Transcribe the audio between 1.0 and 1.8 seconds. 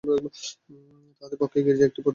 তাহাদের পক্ষে এই